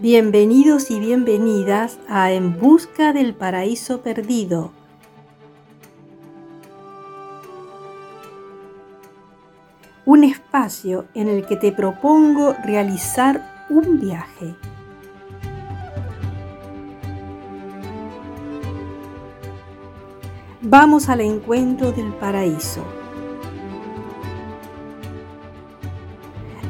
[0.00, 4.70] Bienvenidos y bienvenidas a En Busca del Paraíso Perdido.
[10.04, 14.54] Un espacio en el que te propongo realizar un viaje.
[20.62, 22.84] Vamos al encuentro del paraíso.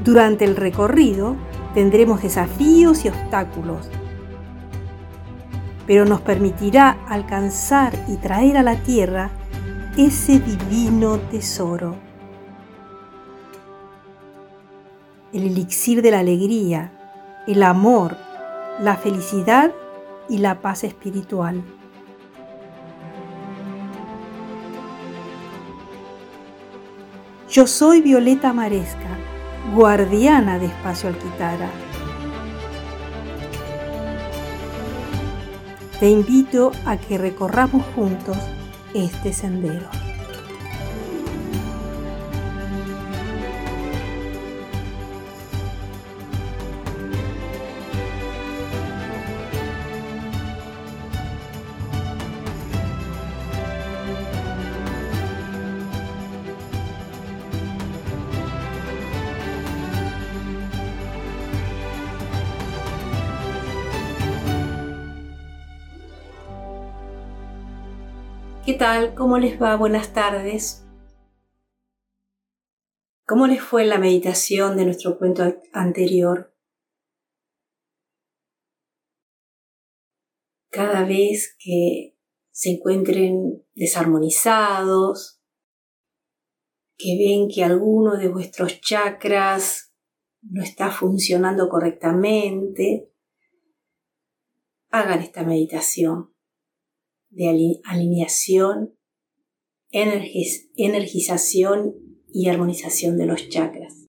[0.02, 1.37] Durante el recorrido
[1.78, 3.88] tendremos desafíos y obstáculos,
[5.87, 9.30] pero nos permitirá alcanzar y traer a la tierra
[9.96, 11.95] ese divino tesoro.
[15.32, 16.91] El elixir de la alegría,
[17.46, 18.16] el amor,
[18.80, 19.70] la felicidad
[20.29, 21.62] y la paz espiritual.
[27.48, 29.18] Yo soy Violeta Maresca
[29.75, 31.69] guardiana de Espacio Alquitara.
[36.01, 38.37] Te invito a que recorramos juntos
[38.95, 39.98] este sendero.
[69.16, 69.75] ¿Cómo les va?
[69.75, 70.87] Buenas tardes.
[73.26, 76.54] ¿Cómo les fue la meditación de nuestro cuento anterior?
[80.70, 82.16] Cada vez que
[82.53, 85.42] se encuentren desarmonizados,
[86.97, 89.92] que ven que alguno de vuestros chakras
[90.41, 93.10] no está funcionando correctamente,
[94.91, 96.38] hagan esta meditación
[97.31, 98.99] de alineación,
[99.91, 101.94] energización
[102.28, 104.06] y armonización de los chakras.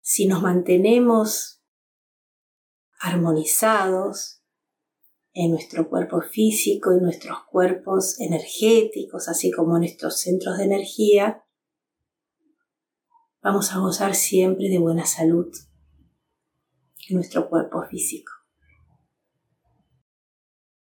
[0.00, 1.62] Si nos mantenemos
[3.00, 4.42] armonizados
[5.32, 11.44] en nuestro cuerpo físico y nuestros cuerpos energéticos, así como nuestros centros de energía,
[13.42, 15.52] vamos a gozar siempre de buena salud
[17.08, 18.35] en nuestro cuerpo físico.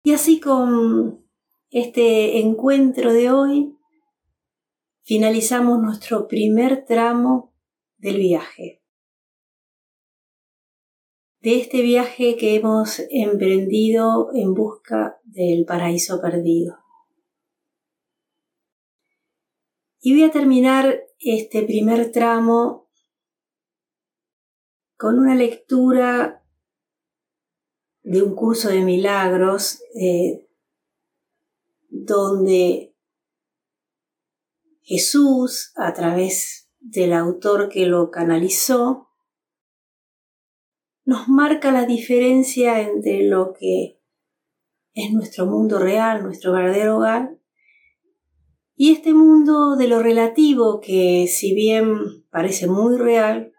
[0.06, 1.25] Y así con
[1.69, 3.78] este encuentro de hoy,
[5.03, 7.53] finalizamos nuestro primer tramo
[7.96, 8.84] del viaje.
[11.40, 16.80] De este viaje que hemos emprendido en busca del paraíso perdido.
[20.02, 22.90] Y voy a terminar este primer tramo
[24.97, 26.43] con una lectura
[28.03, 30.47] de un curso de milagros eh,
[31.90, 32.96] donde
[34.81, 39.08] Jesús, a través del autor que lo canalizó,
[41.06, 44.02] nos marca la diferencia entre lo que
[44.94, 47.38] es nuestro mundo real, nuestro verdadero hogar,
[48.75, 53.53] y este mundo de lo relativo que si bien parece muy real,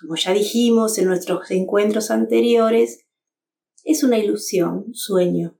[0.00, 3.03] como ya dijimos en nuestros encuentros anteriores,
[3.84, 5.58] es una ilusión, sueño.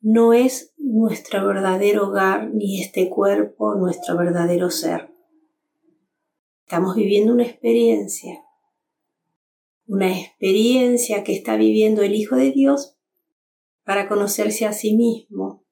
[0.00, 5.10] No es nuestro verdadero hogar ni este cuerpo nuestro verdadero ser.
[6.64, 8.44] Estamos viviendo una experiencia,
[9.86, 12.96] una experiencia que está viviendo el Hijo de Dios
[13.84, 15.64] para conocerse a sí mismo,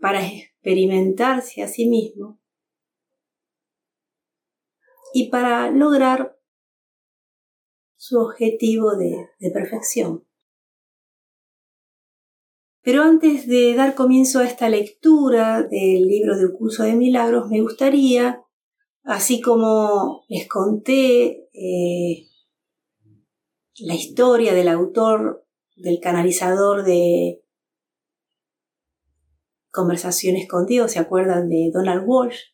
[0.00, 2.40] para experimentarse a sí mismo
[5.14, 6.38] y para lograr
[8.02, 10.26] su objetivo de, perfección.
[12.82, 17.60] Pero antes de dar comienzo a esta lectura del libro del curso de milagros, me
[17.60, 18.42] gustaría,
[19.04, 22.26] así como les conté eh,
[23.78, 25.46] la historia del autor,
[25.76, 27.44] del canalizador de
[29.70, 32.51] Conversaciones con Dios, ¿se acuerdan de Donald Walsh?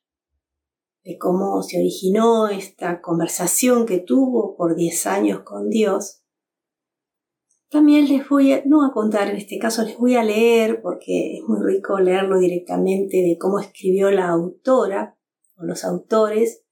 [1.05, 6.23] De cómo se originó esta conversación que tuvo por 10 años con Dios,
[7.71, 11.37] también les voy a, no a contar en este caso, les voy a leer, porque
[11.37, 15.19] es muy rico leerlo directamente de cómo escribió la autora
[15.56, 16.65] o los autores,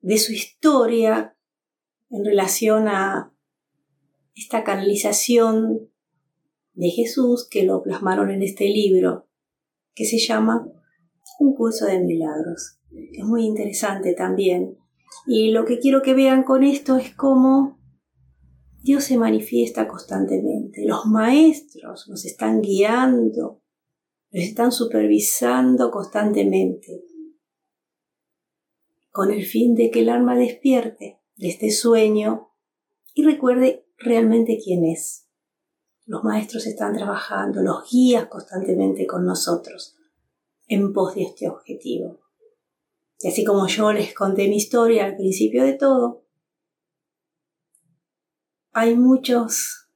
[0.00, 1.36] de su historia
[2.10, 3.32] en relación a
[4.34, 5.90] esta canalización
[6.74, 9.28] de Jesús que lo plasmaron en este libro
[9.94, 10.68] que se llama
[11.38, 12.78] un curso de milagros.
[12.90, 14.78] Es muy interesante también
[15.26, 17.78] Y lo que quiero que vean con esto es cómo
[18.82, 20.84] Dios se manifiesta constantemente.
[20.86, 23.62] Los maestros nos están guiando,
[24.30, 27.04] nos están supervisando constantemente,
[29.10, 32.52] con el fin de que el alma despierte de este sueño
[33.14, 35.26] y recuerde realmente quién es.
[36.04, 39.95] Los maestros están trabajando, los guías constantemente con nosotros
[40.66, 42.20] en pos de este objetivo.
[43.18, 46.24] Y así como yo les conté mi historia al principio de todo,
[48.72, 49.88] hay muchos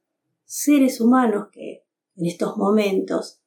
[0.43, 1.85] seres humanos que
[2.15, 3.41] en estos momentos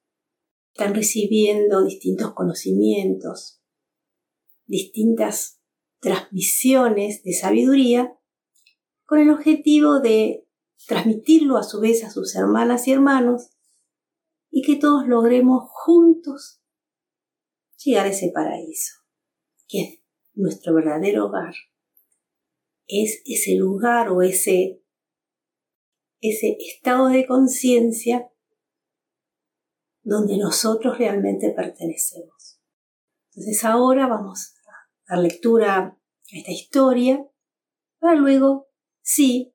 [0.73, 3.61] están recibiendo distintos conocimientos,
[4.67, 5.61] distintas
[6.01, 8.19] transmisiones de sabiduría
[9.07, 10.47] con el objetivo de
[10.87, 13.51] transmitirlo a su vez a sus hermanas y hermanos
[14.51, 16.64] y que todos logremos juntos
[17.83, 18.95] llegar a ese paraíso,
[19.69, 20.01] que es
[20.35, 21.55] nuestro verdadero hogar.
[22.87, 24.83] Es ese lugar o ese,
[26.21, 28.31] ese estado de conciencia
[30.03, 32.61] donde nosotros realmente pertenecemos.
[33.31, 35.99] Entonces ahora vamos a dar lectura a
[36.31, 37.27] esta historia
[37.99, 38.69] para luego,
[39.01, 39.55] sí,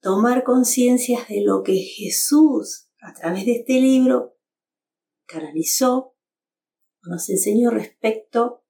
[0.00, 4.38] tomar conciencia de lo que Jesús a través de este libro
[5.26, 6.13] canalizó
[7.06, 8.62] nos enseñó respecto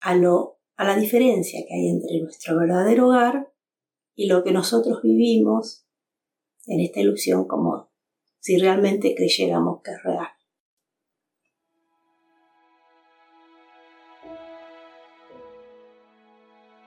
[0.00, 3.52] a, lo, a la diferencia que hay entre nuestro verdadero hogar
[4.14, 5.86] y lo que nosotros vivimos
[6.66, 7.90] en esta ilusión como
[8.40, 10.28] si realmente creyéramos que es real.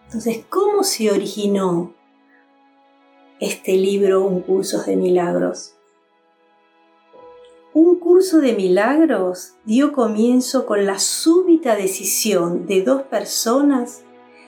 [0.06, 1.94] Entonces, ¿cómo se originó
[3.39, 5.75] este libro Un curso de milagros?
[8.15, 14.06] Curso de milagros dio comienzo con la súbita decisión de dos personas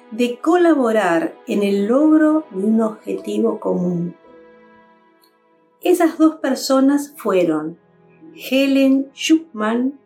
[0.10, 4.16] de colaborar en el logro de un objetivo común.
[5.82, 7.78] Esas dos personas fueron
[8.34, 10.00] Helen Schuckman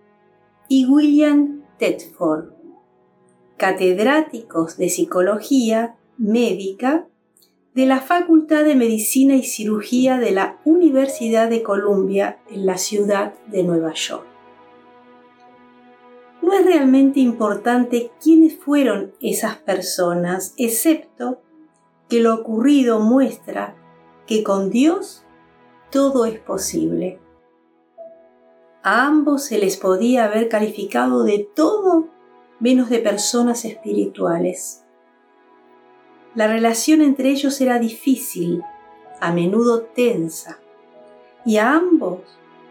[0.67, 2.53] y William Tedford,
[3.57, 7.05] catedráticos de psicología médica
[7.73, 13.33] de la Facultad de Medicina y Cirugía de la Universidad de Columbia en la ciudad
[13.47, 14.25] de Nueva York.
[16.41, 21.39] No es realmente importante quiénes fueron esas personas, excepto
[22.09, 23.75] que lo ocurrido muestra
[24.27, 25.23] que con Dios
[25.91, 27.19] todo es posible.
[28.83, 32.09] A ambos se les podía haber calificado de todo
[32.59, 34.83] menos de personas espirituales.
[36.33, 38.63] La relación entre ellos era difícil,
[39.19, 40.59] a menudo tensa,
[41.45, 42.19] y a ambos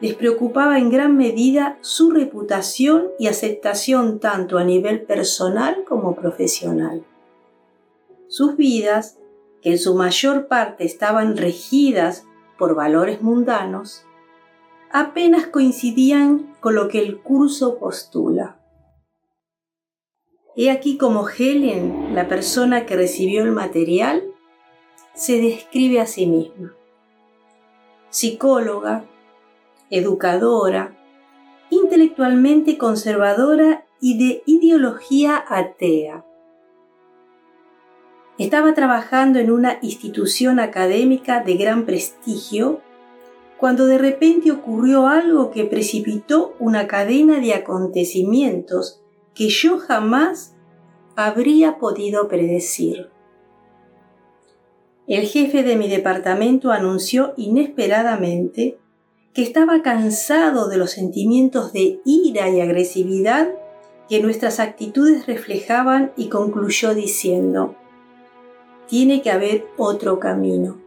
[0.00, 7.04] les preocupaba en gran medida su reputación y aceptación tanto a nivel personal como profesional.
[8.28, 9.18] Sus vidas,
[9.60, 12.24] que en su mayor parte estaban regidas
[12.58, 14.04] por valores mundanos,
[14.90, 18.59] apenas coincidían con lo que el curso postula.
[20.56, 24.24] He aquí como Helen, la persona que recibió el material,
[25.14, 26.74] se describe a sí misma.
[28.10, 29.04] Psicóloga,
[29.90, 30.96] educadora,
[31.70, 36.24] intelectualmente conservadora y de ideología atea.
[38.38, 42.80] Estaba trabajando en una institución académica de gran prestigio
[43.58, 48.99] cuando de repente ocurrió algo que precipitó una cadena de acontecimientos
[49.34, 50.54] que yo jamás
[51.16, 53.10] habría podido predecir.
[55.06, 58.78] El jefe de mi departamento anunció inesperadamente
[59.34, 63.48] que estaba cansado de los sentimientos de ira y agresividad
[64.08, 67.76] que nuestras actitudes reflejaban y concluyó diciendo,
[68.88, 70.80] tiene que haber otro camino.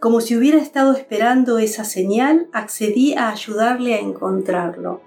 [0.00, 5.00] Como si hubiera estado esperando esa señal, accedí a ayudarle a encontrarlo.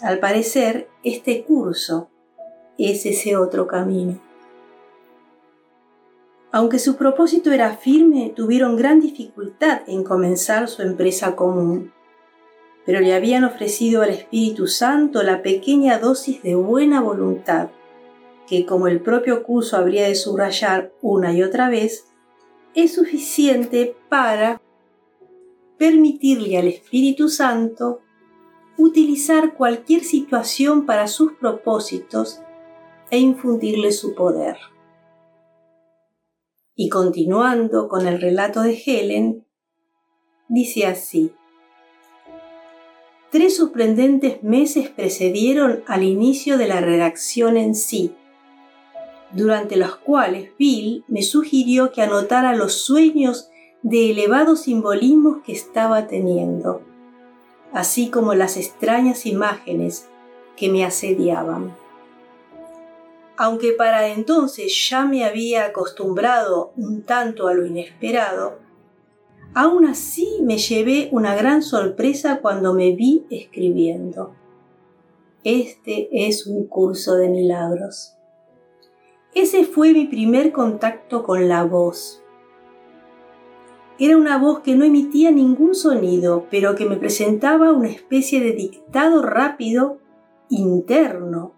[0.00, 2.08] Al parecer, este curso
[2.78, 4.20] es ese otro camino.
[6.52, 11.92] Aunque su propósito era firme, tuvieron gran dificultad en comenzar su empresa común,
[12.86, 17.70] pero le habían ofrecido al Espíritu Santo la pequeña dosis de buena voluntad,
[18.46, 22.06] que como el propio curso habría de subrayar una y otra vez,
[22.74, 24.62] es suficiente para
[25.76, 28.00] permitirle al Espíritu Santo
[28.78, 32.40] utilizar cualquier situación para sus propósitos
[33.10, 34.56] e infundirle su poder.
[36.74, 39.46] Y continuando con el relato de Helen,
[40.48, 41.32] dice así,
[43.30, 48.14] Tres sorprendentes meses precedieron al inicio de la redacción en sí,
[49.32, 53.50] durante los cuales Bill me sugirió que anotara los sueños
[53.82, 56.87] de elevados simbolismos que estaba teniendo,
[57.72, 60.08] así como las extrañas imágenes
[60.56, 61.74] que me asediaban.
[63.36, 68.58] Aunque para entonces ya me había acostumbrado un tanto a lo inesperado,
[69.54, 74.34] aún así me llevé una gran sorpresa cuando me vi escribiendo.
[75.44, 78.14] Este es un curso de milagros.
[79.34, 82.22] Ese fue mi primer contacto con la voz.
[83.98, 88.52] Era una voz que no emitía ningún sonido, pero que me presentaba una especie de
[88.52, 89.98] dictado rápido
[90.48, 91.52] interno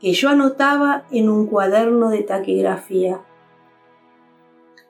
[0.00, 3.22] que yo anotaba en un cuaderno de taquigrafía.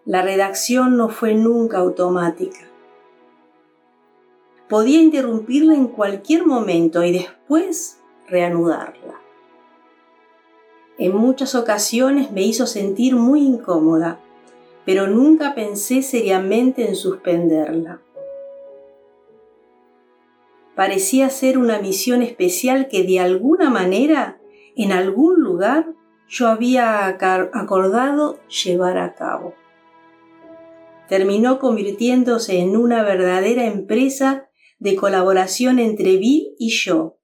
[0.04, 2.66] La redacción no fue nunca automática.
[4.68, 9.14] Podía interrumpirla en cualquier momento y después reanudarla.
[10.98, 14.18] En muchas ocasiones me hizo sentir muy incómoda,
[14.86, 18.00] pero nunca pensé seriamente en suspenderla.
[20.76, 24.40] Parecía ser una misión especial que de alguna manera
[24.76, 25.92] en algún lugar
[26.28, 29.54] yo había acordado llevar a cabo.
[31.08, 37.16] Terminó convirtiéndose en una verdadera empresa de colaboración entre Bill y yo.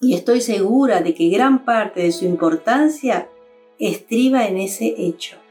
[0.00, 3.30] Y estoy segura de que gran parte de su importancia
[3.78, 5.43] estriba en ese hecho.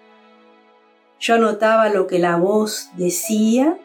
[1.23, 3.79] Yo anotaba lo que la voz decía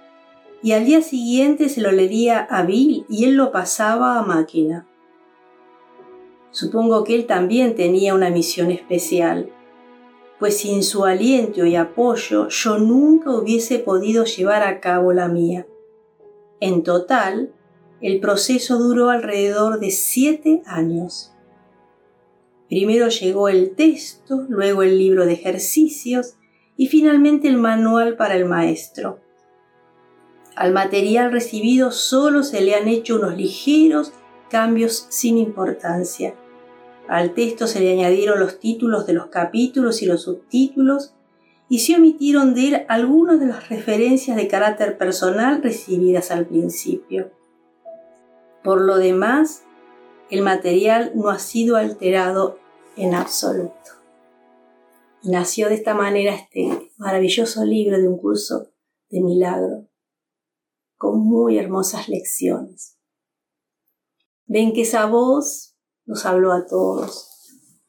[0.61, 4.89] y al día siguiente se lo leía a Bill y él lo pasaba a máquina.
[6.51, 9.53] Supongo que él también tenía una misión especial,
[10.41, 15.65] pues sin su aliento y apoyo yo nunca hubiese podido llevar a cabo la mía.
[16.59, 17.53] En total,
[18.01, 21.33] el proceso duró alrededor de siete años.
[22.69, 26.35] Primero llegó el texto, luego el libro de ejercicios
[26.79, 29.19] y finalmente el manual para el maestro.
[30.55, 34.13] Al material recibido solo se le han hecho unos ligeros
[34.49, 36.35] cambios sin importancia.
[37.09, 41.15] Al texto se le añadieron los títulos de los capítulos y los subtítulos
[41.69, 47.31] y se omitieron de él algunas de las referencias de carácter personal recibidas al principio.
[48.63, 49.65] Por lo demás,
[50.31, 52.59] el material no ha sido alterado
[52.97, 53.98] en absoluto.
[55.31, 58.73] Nació de esta manera este maravilloso libro de un curso
[59.11, 59.87] de milagro,
[60.97, 62.97] con muy hermosas lecciones.
[64.47, 67.29] Ven que esa voz nos habló a todos.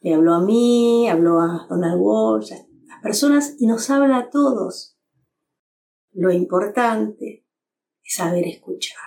[0.01, 4.29] Me habló a mí, habló a Donald Walsh, a las personas y nos habla a
[4.29, 4.97] todos.
[6.11, 7.47] Lo importante
[8.03, 8.99] es saber escuchar,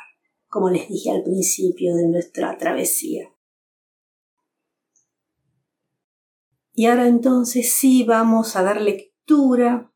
[0.48, 3.28] como les dije al principio de nuestra travesía.
[6.74, 9.92] Y ahora entonces sí vamos a dar lectura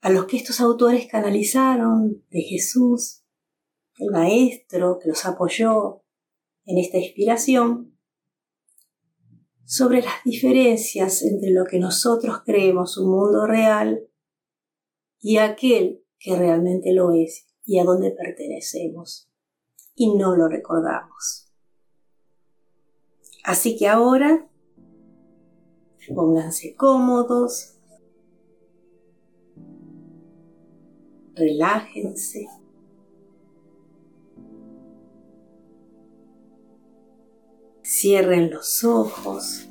[0.00, 3.22] a los que estos autores canalizaron de Jesús,
[3.98, 6.02] el Maestro que los apoyó,
[6.64, 7.98] en esta inspiración
[9.64, 14.06] sobre las diferencias entre lo que nosotros creemos un mundo real
[15.18, 19.30] y aquel que realmente lo es y a donde pertenecemos
[19.94, 21.50] y no lo recordamos.
[23.44, 24.48] Así que ahora
[26.14, 27.76] pónganse cómodos,
[31.34, 32.48] relájense
[37.90, 39.66] Cierren los ojos.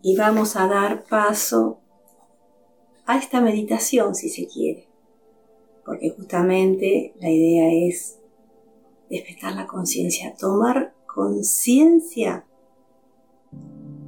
[0.00, 1.80] Y vamos a dar paso
[3.04, 4.88] a esta meditación si se quiere.
[5.84, 8.18] Porque justamente la idea es
[9.10, 12.44] despertar la conciencia, tomar conciencia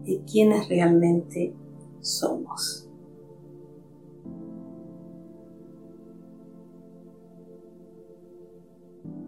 [0.05, 1.55] de quiénes realmente
[2.01, 2.89] somos.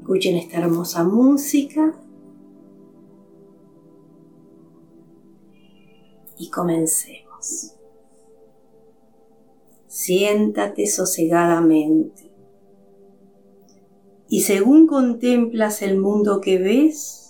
[0.00, 1.94] Escuchen esta hermosa música.
[6.36, 7.76] Y comencemos.
[9.86, 12.32] Siéntate sosegadamente.
[14.28, 17.27] Y según contemplas el mundo que ves,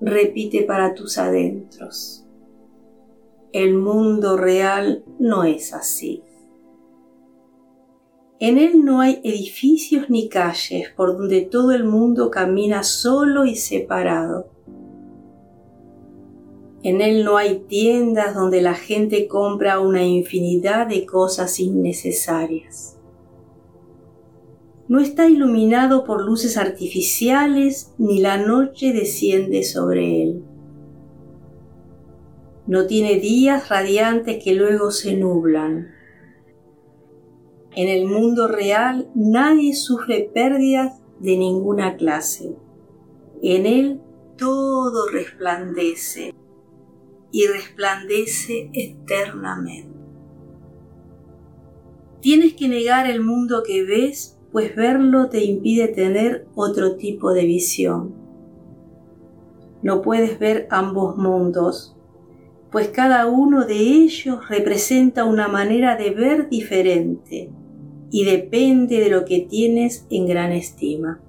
[0.00, 2.24] repite para tus adentros.
[3.52, 6.22] El mundo real no es así.
[8.40, 13.56] En él no hay edificios ni calles por donde todo el mundo camina solo y
[13.56, 14.46] separado.
[16.84, 22.97] En él no hay tiendas donde la gente compra una infinidad de cosas innecesarias.
[24.88, 30.42] No está iluminado por luces artificiales ni la noche desciende sobre él.
[32.66, 35.88] No tiene días radiantes que luego se nublan.
[37.76, 42.56] En el mundo real nadie sufre pérdidas de ninguna clase.
[43.42, 44.00] En él
[44.36, 46.34] todo resplandece
[47.30, 49.98] y resplandece eternamente.
[52.20, 57.44] Tienes que negar el mundo que ves, pues verlo te impide tener otro tipo de
[57.44, 58.12] visión.
[59.82, 61.96] No puedes ver ambos mundos,
[62.72, 67.52] pues cada uno de ellos representa una manera de ver diferente
[68.10, 71.20] y depende de lo que tienes en gran estima.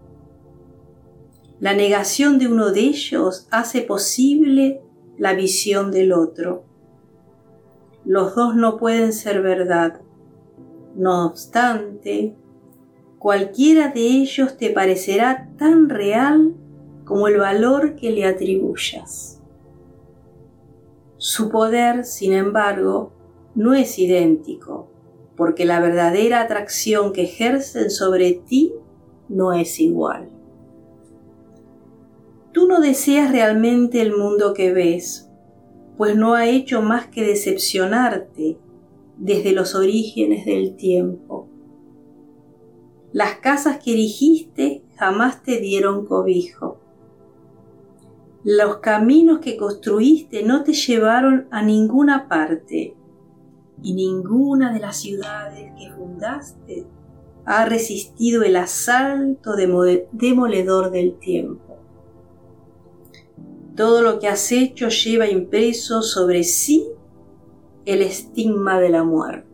[1.60, 4.82] La negación de uno de ellos hace posible
[5.20, 6.64] la visión del otro.
[8.06, 10.02] Los dos no pueden ser verdad.
[10.96, 12.36] No obstante,
[13.20, 16.56] cualquiera de ellos te parecerá tan real
[17.04, 19.42] como el valor que le atribuyas.
[21.18, 23.12] Su poder, sin embargo,
[23.56, 24.90] no es idéntico,
[25.36, 28.74] porque la verdadera atracción que ejercen sobre ti
[29.28, 30.30] no es igual.
[32.54, 35.30] Tú no deseas realmente el mundo que ves,
[35.98, 38.58] pues no ha hecho más que decepcionarte
[39.18, 41.49] desde los orígenes del tiempo.
[43.12, 46.80] Las casas que erigiste jamás te dieron cobijo.
[48.44, 52.96] Los caminos que construiste no te llevaron a ninguna parte
[53.82, 56.86] y ninguna de las ciudades que fundaste
[57.46, 61.80] ha resistido el asalto demoledor del tiempo.
[63.76, 66.88] Todo lo que has hecho lleva impreso sobre sí
[67.86, 69.49] el estigma de la muerte.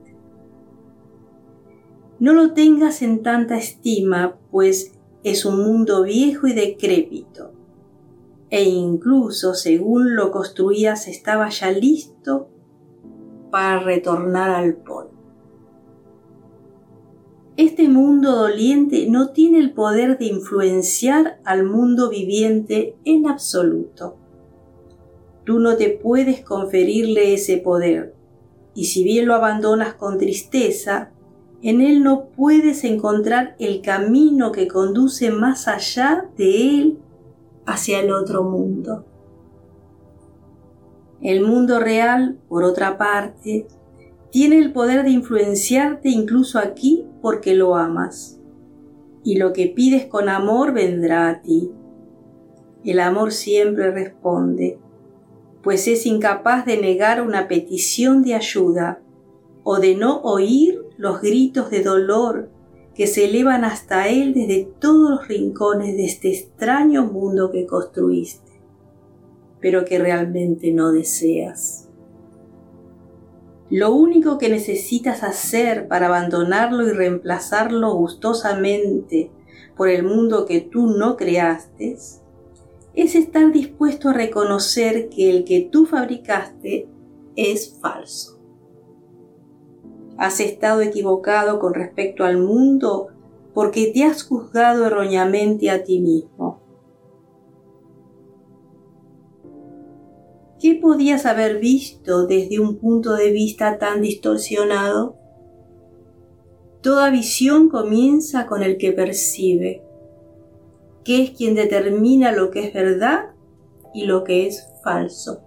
[2.19, 4.93] No lo tengas en tanta estima, pues
[5.23, 7.51] es un mundo viejo y decrépito,
[8.49, 12.47] e incluso según lo construías estaba ya listo
[13.51, 15.11] para retornar al polvo.
[17.57, 24.17] Este mundo doliente no tiene el poder de influenciar al mundo viviente en absoluto.
[25.43, 28.13] Tú no te puedes conferirle ese poder,
[28.73, 31.11] y si bien lo abandonas con tristeza,
[31.61, 36.99] en él no puedes encontrar el camino que conduce más allá de él
[37.65, 39.05] hacia el otro mundo.
[41.21, 43.67] El mundo real, por otra parte,
[44.29, 48.39] tiene el poder de influenciarte incluso aquí porque lo amas.
[49.23, 51.71] Y lo que pides con amor vendrá a ti.
[52.83, 54.77] El amor siempre responde,
[55.63, 58.99] pues es incapaz de negar una petición de ayuda
[59.67, 62.49] o de no oír los gritos de dolor
[62.93, 68.61] que se elevan hasta él desde todos los rincones de este extraño mundo que construiste,
[69.59, 71.89] pero que realmente no deseas.
[73.71, 79.31] Lo único que necesitas hacer para abandonarlo y reemplazarlo gustosamente
[79.75, 81.97] por el mundo que tú no creaste
[82.93, 86.87] es estar dispuesto a reconocer que el que tú fabricaste
[87.35, 88.34] es falso.
[90.17, 93.07] Has estado equivocado con respecto al mundo
[93.53, 96.61] porque te has juzgado erróneamente a ti mismo.
[100.59, 105.17] ¿Qué podías haber visto desde un punto de vista tan distorsionado?
[106.81, 109.83] Toda visión comienza con el que percibe,
[111.03, 113.31] que es quien determina lo que es verdad
[113.93, 115.44] y lo que es falso.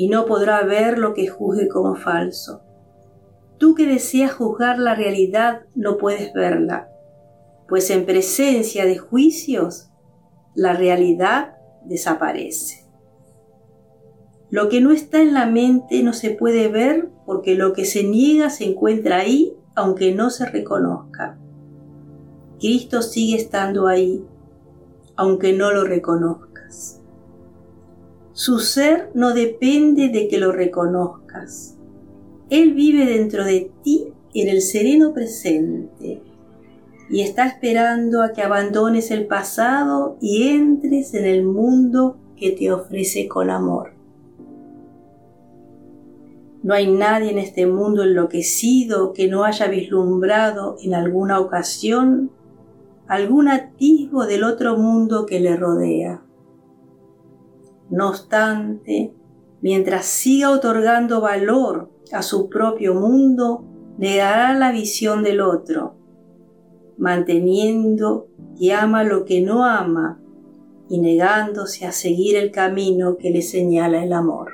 [0.00, 2.62] Y no podrá ver lo que juzgue como falso.
[3.58, 6.88] Tú que deseas juzgar la realidad no puedes verla,
[7.68, 9.90] pues en presencia de juicios
[10.54, 11.52] la realidad
[11.84, 12.86] desaparece.
[14.48, 18.02] Lo que no está en la mente no se puede ver porque lo que se
[18.02, 21.38] niega se encuentra ahí aunque no se reconozca.
[22.58, 24.24] Cristo sigue estando ahí
[25.14, 26.49] aunque no lo reconozcas.
[28.40, 31.76] Su ser no depende de que lo reconozcas.
[32.48, 36.22] Él vive dentro de ti en el sereno presente
[37.10, 42.72] y está esperando a que abandones el pasado y entres en el mundo que te
[42.72, 43.92] ofrece con amor.
[46.62, 52.30] No hay nadie en este mundo enloquecido que no haya vislumbrado en alguna ocasión
[53.06, 56.22] algún atisbo del otro mundo que le rodea.
[57.90, 59.12] No obstante,
[59.60, 63.64] mientras siga otorgando valor a su propio mundo,
[63.98, 65.96] negará la visión del otro,
[66.98, 70.20] manteniendo y ama lo que no ama
[70.88, 74.52] y negándose a seguir el camino que le señala el amor.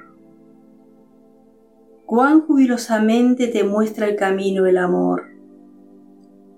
[2.06, 5.24] Cuán jubilosamente te muestra el camino el amor,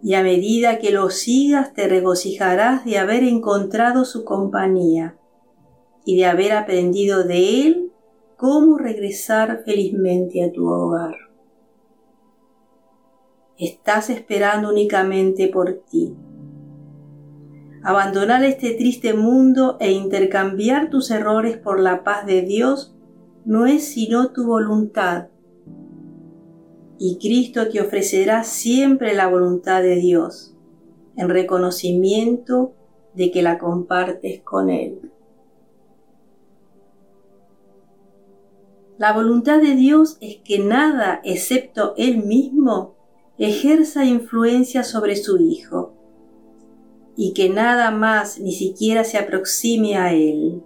[0.00, 5.17] y a medida que lo sigas te regocijarás de haber encontrado su compañía
[6.08, 7.92] y de haber aprendido de él
[8.36, 11.14] cómo regresar felizmente a tu hogar.
[13.58, 16.16] Estás esperando únicamente por ti
[17.82, 22.94] Abandonar este triste mundo e intercambiar tus errores por la paz de Dios
[23.44, 25.28] no es sino tu voluntad.
[26.98, 30.56] Y Cristo te ofrecerá siempre la voluntad de Dios,
[31.16, 32.74] en reconocimiento
[33.14, 35.07] de que la compartes con Él.
[38.98, 42.96] La voluntad de Dios es que nada excepto Él mismo
[43.38, 45.94] ejerza influencia sobre su Hijo
[47.16, 50.62] y que nada más ni siquiera se aproxime a él.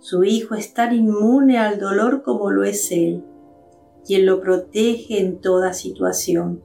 [0.00, 3.24] Su hijo es tan inmune al dolor como lo es él,
[4.04, 6.60] quien lo protege en toda situación.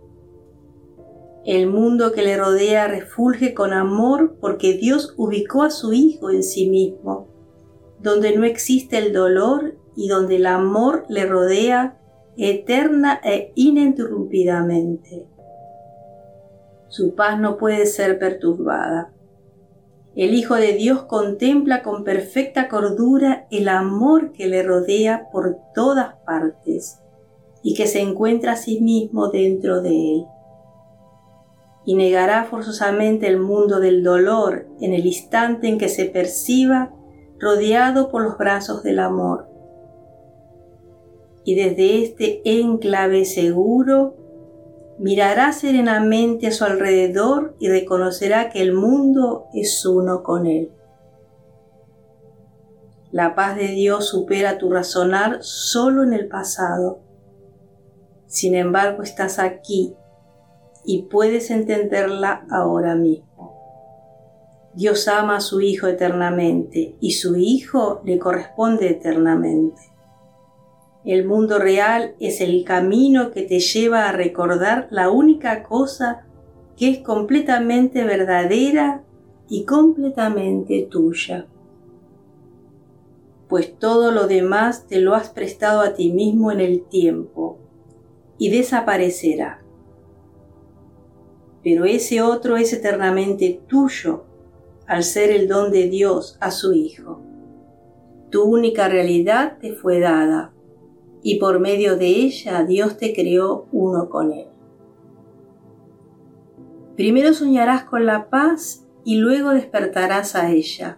[1.45, 6.43] El mundo que le rodea refulge con amor porque Dios ubicó a su Hijo en
[6.43, 7.27] sí mismo,
[8.01, 11.97] donde no existe el dolor y donde el amor le rodea
[12.37, 15.27] eterna e ininterrumpidamente
[16.89, 19.11] su paz no puede ser perturbada.
[20.15, 26.15] El Hijo de Dios contempla con perfecta cordura el amor que le rodea por todas
[26.25, 26.99] partes
[27.61, 30.25] y que se encuentra a sí mismo dentro de él.
[31.85, 36.91] Y negará forzosamente el mundo del dolor en el instante en que se perciba
[37.39, 39.48] rodeado por los brazos del amor.
[41.49, 44.13] Y desde este enclave seguro
[44.99, 50.71] mirará serenamente a su alrededor y reconocerá que el mundo es uno con él.
[53.09, 56.99] La paz de Dios supera tu razonar solo en el pasado.
[58.27, 59.95] Sin embargo, estás aquí
[60.85, 64.69] y puedes entenderla ahora mismo.
[64.75, 69.88] Dios ama a su Hijo eternamente y su Hijo le corresponde eternamente.
[71.05, 76.25] El mundo real es el camino que te lleva a recordar la única cosa
[76.75, 79.03] que es completamente verdadera
[79.47, 81.47] y completamente tuya.
[83.47, 87.57] Pues todo lo demás te lo has prestado a ti mismo en el tiempo
[88.37, 89.61] y desaparecerá.
[91.63, 94.25] Pero ese otro es eternamente tuyo
[94.85, 97.21] al ser el don de Dios a su Hijo.
[98.29, 100.53] Tu única realidad te fue dada
[101.21, 104.47] y por medio de ella Dios te creó uno con Él.
[106.95, 110.97] Primero soñarás con la paz y luego despertarás a ella.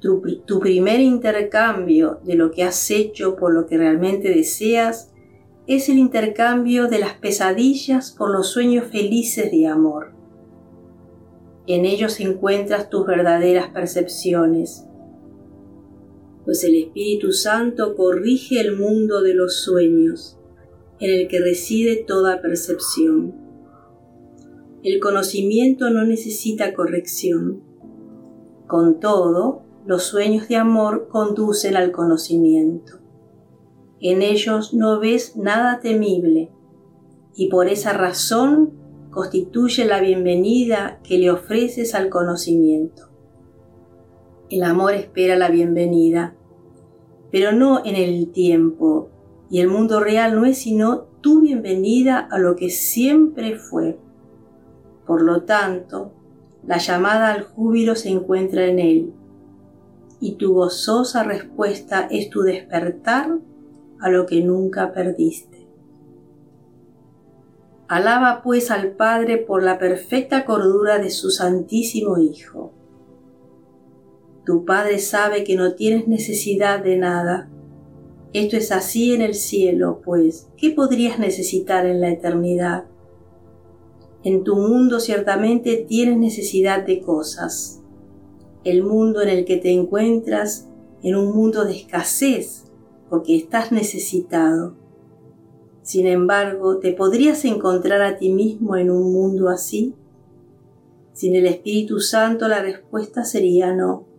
[0.00, 5.12] Tu, tu, primer intercambio de lo que has hecho por lo que realmente deseas
[5.66, 10.12] es el intercambio de las pesadillas por los sueños felices de amor.
[11.66, 14.86] En ellos encuentras tus verdaderas percepciones,
[16.44, 20.38] pues el Espíritu Santo corrige el mundo de los sueños,
[21.00, 23.34] en el que reside toda percepción.
[24.82, 27.62] El conocimiento no necesita corrección.
[28.66, 32.98] Con todo, los sueños de amor conducen al conocimiento.
[34.00, 36.50] En ellos no ves nada temible
[37.34, 38.74] y por esa razón
[39.10, 43.13] constituye la bienvenida que le ofreces al conocimiento.
[44.54, 46.36] El amor espera la bienvenida,
[47.32, 49.08] pero no en el tiempo,
[49.50, 53.98] y el mundo real no es sino tu bienvenida a lo que siempre fue.
[55.08, 56.12] Por lo tanto,
[56.64, 59.12] la llamada al júbilo se encuentra en él,
[60.20, 63.36] y tu gozosa respuesta es tu despertar
[63.98, 65.66] a lo que nunca perdiste.
[67.88, 72.83] Alaba pues al Padre por la perfecta cordura de su Santísimo Hijo
[74.44, 77.48] tu Padre sabe que no tienes necesidad de nada.
[78.34, 82.84] Esto es así en el cielo, pues, ¿qué podrías necesitar en la eternidad?
[84.22, 87.80] En tu mundo ciertamente tienes necesidad de cosas.
[88.64, 90.68] El mundo en el que te encuentras,
[91.02, 92.64] en un mundo de escasez,
[93.08, 94.74] porque estás necesitado.
[95.82, 99.94] Sin embargo, ¿te podrías encontrar a ti mismo en un mundo así?
[101.12, 104.13] Sin el Espíritu Santo la respuesta sería no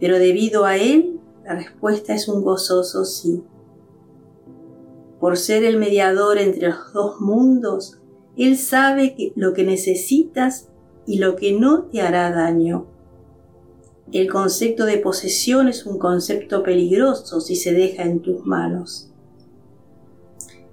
[0.00, 3.42] pero debido a Él, la respuesta es un gozoso sí.
[5.20, 7.98] Por ser el mediador entre los dos mundos,
[8.36, 10.68] Él sabe lo que necesitas
[11.06, 12.86] y lo que no te hará daño.
[14.12, 19.10] El concepto de posesión es un concepto peligroso si se deja en tus manos.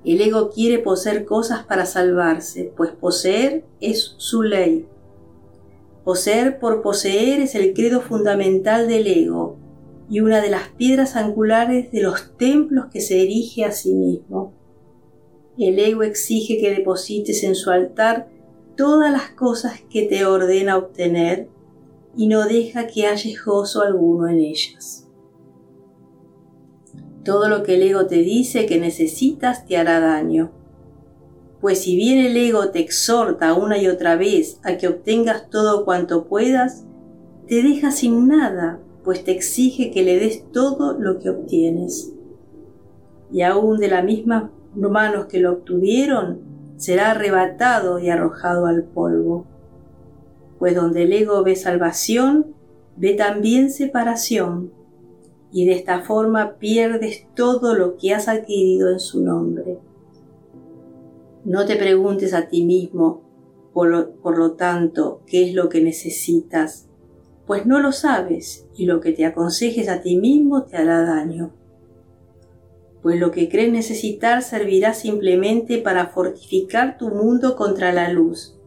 [0.05, 4.87] El ego quiere poseer cosas para salvarse, pues poseer es su ley.
[6.05, 9.57] Poseer por poseer es el credo fundamental del ego
[10.07, 14.53] y una de las piedras angulares de los templos que se erige a sí mismo.
[15.57, 18.27] El ego exige que deposites en su altar
[18.77, 21.49] todas las cosas que te ordena obtener
[22.15, 25.07] y no deja que haya gozo alguno en ellas.
[27.23, 30.51] Todo lo que el ego te dice que necesitas te hará daño.
[31.65, 35.83] Pues si bien el ego te exhorta una y otra vez a que obtengas todo
[35.83, 36.85] cuanto puedas,
[37.47, 42.13] te deja sin nada, pues te exige que le des todo lo que obtienes.
[43.31, 46.41] Y aún de la misma manos que lo obtuvieron,
[46.77, 49.47] será arrebatado y arrojado al polvo.
[50.59, 52.53] Pues donde el ego ve salvación,
[52.95, 54.71] ve también separación
[55.51, 59.79] y de esta forma pierdes todo lo que has adquirido en su nombre.
[61.45, 63.21] No te preguntes a ti mismo,
[63.71, 66.89] por lo, tanto, qué es lo que necesitas,
[67.45, 71.53] pues no lo sabes y lo que te aconsejes a ti mismo te hará daño.
[73.03, 78.57] Pues lo que crees necesitar servirá simplemente para fortificar tu mundo contra la luz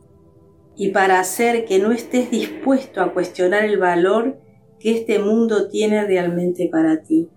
[0.77, 4.38] y para hacer que no estés dispuesto a cuestionar el valor
[4.79, 7.29] que este mundo tiene realmente para ti.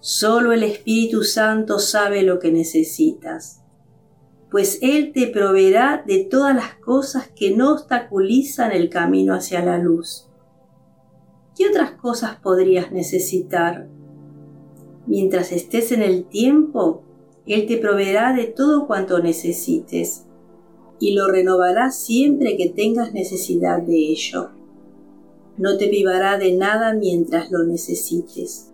[0.00, 3.62] Solo el Espíritu Santo sabe lo que necesitas,
[4.50, 9.78] pues Él te proveerá de todas las cosas que no obstaculizan el camino hacia la
[9.78, 10.28] luz.
[11.56, 13.88] ¿Qué otras cosas podrías necesitar?
[15.06, 17.02] Mientras estés en el tiempo,
[17.46, 20.26] Él te proveerá de todo cuanto necesites
[21.00, 24.50] y lo renovará siempre que tengas necesidad de ello.
[25.56, 28.72] No te privará de nada mientras lo necesites.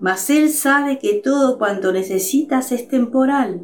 [0.00, 3.62] Mas Él sabe que todo cuanto necesitas es temporal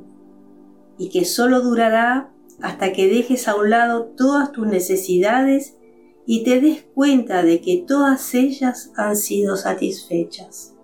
[0.98, 2.30] y que solo durará
[2.62, 5.76] hasta que dejes a un lado todas tus necesidades
[6.26, 10.74] y te des cuenta de que todas ellas han sido satisfechas.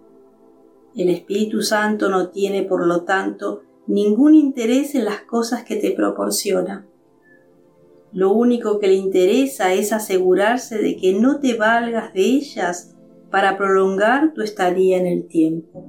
[0.96, 5.90] El Espíritu Santo no tiene, por lo tanto, ningún interés en las cosas que te
[5.92, 6.86] proporciona.
[8.12, 12.95] Lo único que le interesa es asegurarse de que no te valgas de ellas
[13.30, 15.84] para prolongar tu estadía en el tiempo.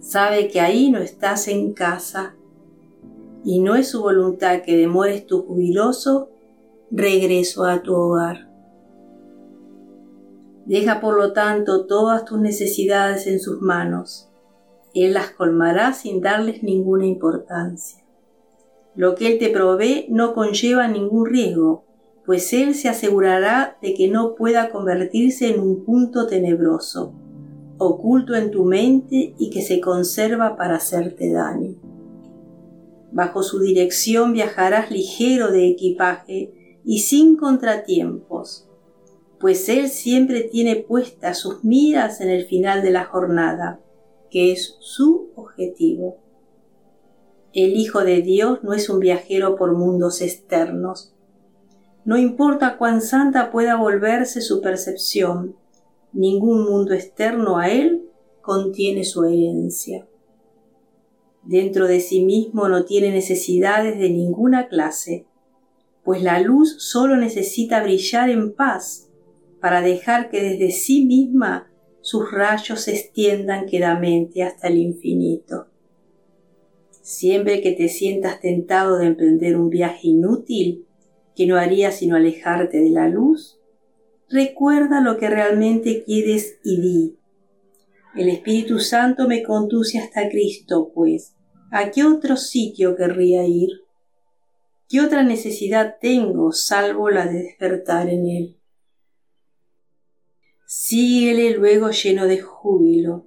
[0.00, 2.34] Sabe que ahí no estás en casa
[3.44, 6.30] y no es su voluntad que demores tu jubiloso
[6.90, 8.48] regreso a tu hogar.
[10.66, 14.30] Deja por lo tanto todas tus necesidades en sus manos
[14.94, 18.04] él las colmará sin darles ninguna importancia.
[18.94, 21.84] Lo que Él te provee no conlleva ningún riesgo,
[22.24, 27.14] pues Él se asegurará de que no pueda convertirse en un punto tenebroso,
[27.78, 31.74] oculto en tu mente y que se conserva para hacerte daño.
[33.12, 38.68] Bajo su dirección viajarás ligero de equipaje y sin contratiempos,
[39.38, 43.80] pues Él siempre tiene puestas sus miras en el final de la jornada
[44.34, 46.18] que es su objetivo.
[47.52, 51.13] El Hijo de Dios no es un viajero por mundos externos.
[52.04, 55.56] No importa cuán santa pueda volverse su percepción,
[56.12, 58.10] ningún mundo externo a él
[58.42, 60.06] contiene su herencia.
[61.42, 65.26] Dentro de sí mismo no tiene necesidades de ninguna clase,
[66.02, 69.08] pues la luz solo necesita brillar en paz
[69.60, 71.70] para dejar que desde sí misma
[72.02, 75.68] sus rayos se extiendan quedamente hasta el infinito.
[77.00, 80.86] Siempre que te sientas tentado de emprender un viaje inútil
[81.34, 83.58] que no haría sino alejarte de la luz,
[84.28, 87.18] recuerda lo que realmente quieres y di.
[88.14, 91.34] El Espíritu Santo me conduce hasta Cristo, pues,
[91.70, 93.70] ¿a qué otro sitio querría ir?
[94.88, 98.56] ¿Qué otra necesidad tengo salvo la de despertar en Él?
[100.66, 103.26] Síguele luego lleno de júbilo,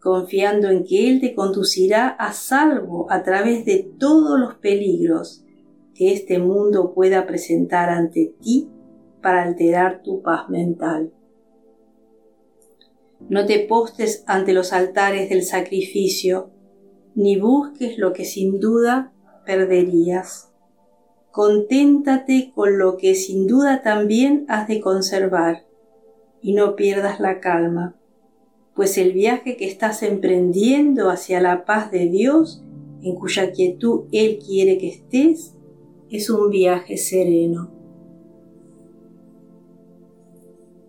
[0.00, 5.44] confiando en que Él te conducirá a salvo a través de todos los peligros
[6.00, 8.70] que este mundo pueda presentar ante ti
[9.20, 11.12] para alterar tu paz mental.
[13.28, 16.52] No te postes ante los altares del sacrificio,
[17.14, 19.12] ni busques lo que sin duda
[19.44, 20.50] perderías.
[21.32, 25.66] Conténtate con lo que sin duda también has de conservar
[26.40, 27.94] y no pierdas la calma,
[28.74, 32.64] pues el viaje que estás emprendiendo hacia la paz de Dios,
[33.02, 35.56] en cuya quietud Él quiere que estés,
[36.10, 37.70] es un viaje sereno.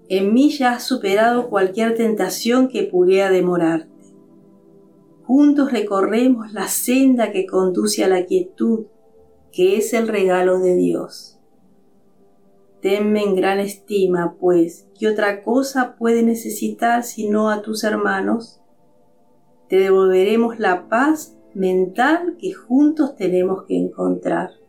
[0.10, 3.90] En mí ya has superado cualquier tentación que pudiera demorarte.
[5.24, 8.88] Juntos recorremos la senda que conduce a la quietud,
[9.52, 11.40] que es el regalo de Dios.
[12.82, 18.60] Tenme en gran estima, pues, ¿qué otra cosa puede necesitar sino a tus hermanos?
[19.70, 24.61] Te devolveremos la paz mental que juntos tenemos que encontrar.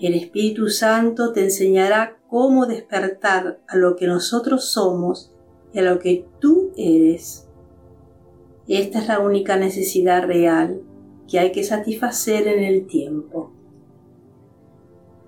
[0.00, 5.34] El Espíritu Santo te enseñará cómo despertar a lo que nosotros somos
[5.72, 7.48] y a lo que tú eres.
[8.68, 10.82] Esta es la única necesidad real
[11.28, 13.52] que hay que satisfacer en el tiempo.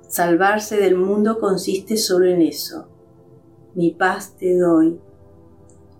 [0.07, 2.89] Salvarse del mundo consiste solo en eso.
[3.75, 5.01] Mi paz te doy.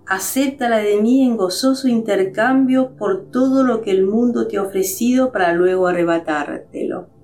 [0.07, 5.33] Acéptala de mí en gozoso intercambio por todo lo que el mundo te ha ofrecido
[5.33, 7.20] para luego arrebatártelo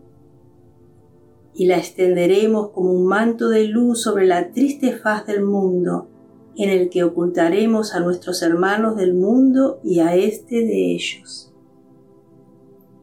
[1.56, 6.06] y la extenderemos como un manto de luz sobre la triste faz del mundo,
[6.54, 11.54] en el que ocultaremos a nuestros hermanos del mundo y a este de ellos.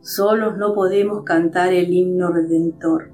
[0.02, 3.12] Solos no podemos cantar el himno redentor.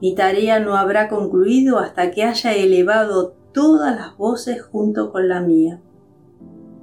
[0.00, 5.40] Mi tarea no habrá concluido hasta que haya elevado todas las voces junto con la
[5.42, 5.80] mía.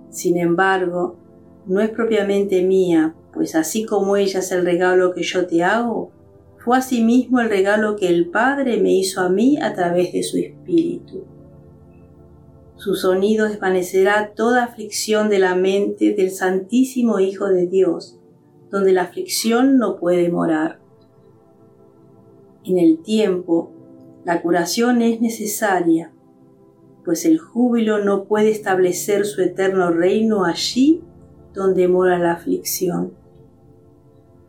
[0.10, 1.18] Sin embargo,
[1.66, 6.12] no es propiamente mía, pues así como ella es el regalo que yo te hago,
[6.68, 10.36] fue asimismo el regalo que el Padre me hizo a mí a través de su
[10.36, 11.24] Espíritu.
[12.76, 18.20] Su sonido desvanecerá toda aflicción de la mente del Santísimo Hijo de Dios,
[18.70, 20.82] donde la aflicción no puede morar.
[22.66, 23.72] En el tiempo,
[24.26, 26.12] la curación es necesaria,
[27.06, 31.02] pues el júbilo no puede establecer su eterno reino allí
[31.54, 33.14] donde mora la aflicción.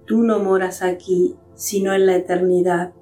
[0.04, 2.92] Tú no moras aquí, sino en la eternidad.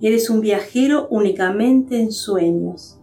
[0.00, 2.98] Eres un viajero únicamente en sueños,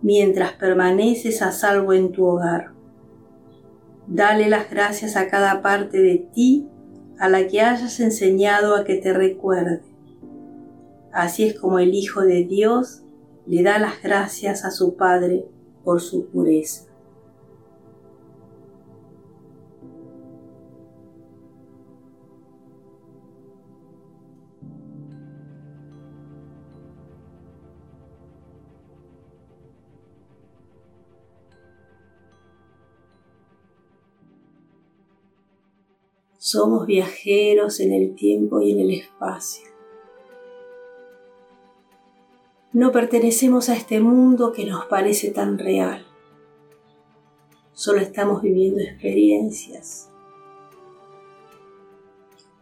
[0.00, 2.72] mientras permaneces a salvo en tu hogar.
[4.06, 6.66] Dale las gracias a cada parte de ti
[7.18, 9.82] a la que hayas enseñado a que te recuerde.
[11.12, 13.02] Así es como el Hijo de Dios
[13.46, 15.44] le da las gracias a su Padre
[15.84, 16.91] por su pureza.
[36.52, 39.70] Somos viajeros en el tiempo y en el espacio.
[42.74, 46.04] No pertenecemos a este mundo que nos parece tan real.
[47.72, 50.10] Solo estamos viviendo experiencias.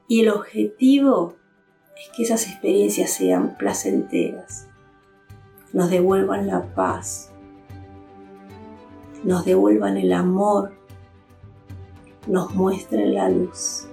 [0.06, 1.34] Y el objetivo
[2.00, 4.68] es que esas experiencias sean placenteras,
[5.72, 7.32] nos devuelvan la paz,
[9.24, 10.79] nos devuelvan el amor
[12.26, 13.86] nos muestre la luz.